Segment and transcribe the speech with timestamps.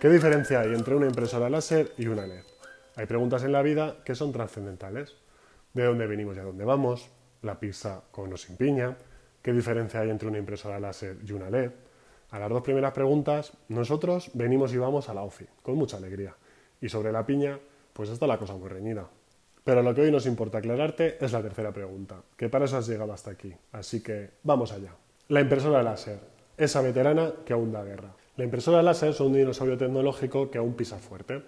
[0.00, 2.40] ¿Qué diferencia hay entre una impresora láser y una LED?
[2.96, 5.14] Hay preguntas en la vida que son trascendentales.
[5.74, 7.10] ¿De dónde venimos y a dónde vamos?
[7.42, 8.96] ¿La pizza con o sin piña?
[9.42, 11.72] ¿Qué diferencia hay entre una impresora láser y una LED?
[12.30, 16.34] A las dos primeras preguntas, nosotros venimos y vamos a la OFI, con mucha alegría.
[16.80, 17.58] Y sobre la piña,
[17.92, 19.06] pues está la cosa muy reñida.
[19.64, 22.88] Pero lo que hoy nos importa aclararte es la tercera pregunta, que para eso has
[22.88, 23.54] llegado hasta aquí.
[23.72, 24.94] Así que vamos allá.
[25.28, 26.20] La impresora láser,
[26.56, 28.14] esa veterana que aún da guerra.
[28.36, 31.42] La impresora láser es un dinosaurio tecnológico que aún pisa fuerte.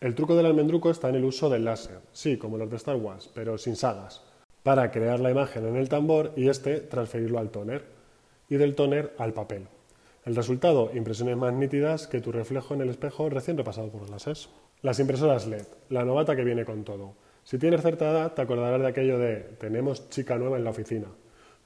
[0.00, 2.96] El truco del almendruco está en el uso del láser, sí, como los de Star
[2.96, 4.22] Wars, pero sin sagas,
[4.62, 7.84] para crear la imagen en el tambor y este transferirlo al tóner,
[8.48, 9.66] y del tóner al papel.
[10.24, 14.36] El resultado, impresiones más nítidas que tu reflejo en el espejo recién repasado por láser.
[14.82, 17.14] Las impresoras LED, la novata que viene con todo.
[17.44, 21.08] Si tienes cierta te acordarás de aquello de tenemos chica nueva en la oficina.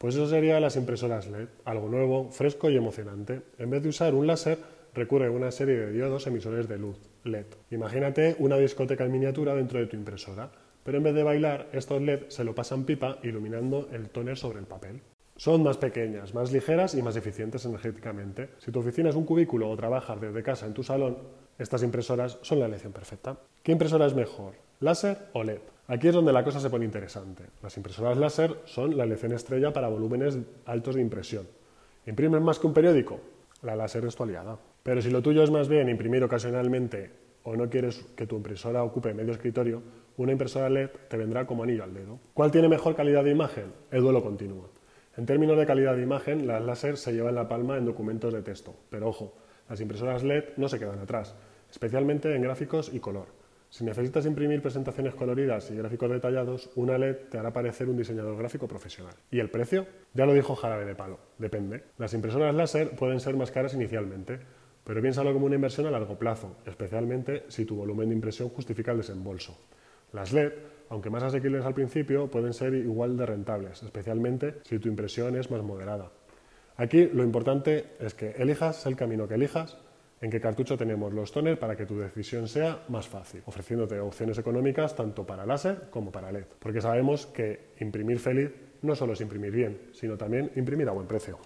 [0.02, 3.42] Pues eso sería las impresoras LED, algo nuevo, fresco y emocionante.
[3.56, 4.58] En vez de usar un láser,
[4.94, 7.46] recurre a una serie de diodos emisores de luz, LED.
[7.70, 10.50] Imagínate una discoteca en miniatura dentro de tu impresora,
[10.82, 14.58] pero en vez de bailar, estos LED se lo pasan pipa iluminando el tóner sobre
[14.58, 15.02] el papel.
[15.36, 18.48] Son más pequeñas, más ligeras y más eficientes energéticamente.
[18.58, 21.16] Si tu oficina es un cubículo o trabajas desde casa en tu salón,
[21.60, 23.38] estas impresoras son la elección perfecta.
[23.62, 24.54] ¿Qué impresora es mejor?
[24.80, 25.71] ¿Láser o LED?
[25.92, 27.44] Aquí es donde la cosa se pone interesante.
[27.62, 31.46] Las impresoras láser son la elección estrella para volúmenes altos de impresión.
[32.06, 33.20] ¿Imprimen más que un periódico?
[33.60, 34.58] La láser es tu aliada.
[34.82, 37.10] Pero si lo tuyo es más bien imprimir ocasionalmente
[37.42, 39.82] o no quieres que tu impresora ocupe medio escritorio,
[40.16, 42.18] una impresora LED te vendrá como anillo al dedo.
[42.32, 43.74] ¿Cuál tiene mejor calidad de imagen?
[43.90, 44.68] El duelo continúa.
[45.18, 48.40] En términos de calidad de imagen, las láser se llevan la palma en documentos de
[48.40, 49.34] texto, pero ojo,
[49.68, 51.34] las impresoras LED no se quedan atrás,
[51.70, 53.41] especialmente en gráficos y color.
[53.72, 58.36] Si necesitas imprimir presentaciones coloridas y gráficos detallados, una LED te hará parecer un diseñador
[58.36, 59.14] gráfico profesional.
[59.30, 59.86] ¿Y el precio?
[60.12, 61.84] Ya lo dijo Jarabe de Palo, depende.
[61.96, 64.38] Las impresoras láser pueden ser más caras inicialmente,
[64.84, 68.92] pero piénsalo como una inversión a largo plazo, especialmente si tu volumen de impresión justifica
[68.92, 69.58] el desembolso.
[70.12, 70.52] Las LED,
[70.90, 75.50] aunque más asequibles al principio, pueden ser igual de rentables, especialmente si tu impresión es
[75.50, 76.12] más moderada.
[76.76, 79.78] Aquí lo importante es que elijas el camino que elijas,
[80.22, 84.38] en qué cartucho tenemos los toners para que tu decisión sea más fácil, ofreciéndote opciones
[84.38, 88.50] económicas tanto para láser como para LED, porque sabemos que imprimir feliz
[88.82, 91.38] no solo es imprimir bien, sino también imprimir a buen precio.